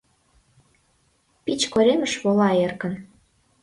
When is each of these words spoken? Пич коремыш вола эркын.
Пич 1.43 1.61
коремыш 1.73 2.13
вола 2.23 2.49
эркын. 2.65 2.93